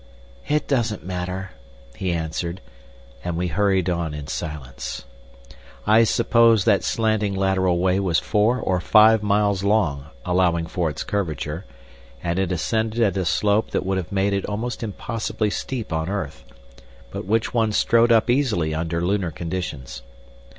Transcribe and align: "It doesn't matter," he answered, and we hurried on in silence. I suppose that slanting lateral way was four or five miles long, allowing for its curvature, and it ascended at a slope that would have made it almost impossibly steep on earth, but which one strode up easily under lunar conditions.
"It 0.47 0.67
doesn't 0.67 1.05
matter," 1.05 1.51
he 1.95 2.11
answered, 2.11 2.59
and 3.23 3.37
we 3.37 3.49
hurried 3.49 3.87
on 3.87 4.15
in 4.15 4.25
silence. 4.25 5.05
I 5.85 6.05
suppose 6.05 6.65
that 6.65 6.83
slanting 6.83 7.35
lateral 7.35 7.77
way 7.77 7.99
was 7.99 8.17
four 8.17 8.57
or 8.59 8.81
five 8.81 9.21
miles 9.21 9.63
long, 9.63 10.07
allowing 10.25 10.65
for 10.65 10.89
its 10.89 11.03
curvature, 11.03 11.65
and 12.23 12.39
it 12.39 12.51
ascended 12.51 12.99
at 12.99 13.15
a 13.15 13.25
slope 13.25 13.69
that 13.69 13.85
would 13.85 13.99
have 13.99 14.11
made 14.11 14.33
it 14.33 14.47
almost 14.47 14.81
impossibly 14.81 15.51
steep 15.51 15.93
on 15.93 16.09
earth, 16.09 16.45
but 17.11 17.25
which 17.27 17.53
one 17.53 17.71
strode 17.71 18.11
up 18.11 18.27
easily 18.27 18.73
under 18.73 19.05
lunar 19.05 19.29
conditions. 19.29 20.01